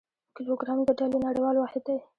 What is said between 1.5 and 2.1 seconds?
واحد دی.